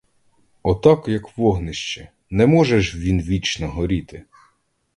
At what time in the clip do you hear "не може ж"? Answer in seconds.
2.29-2.99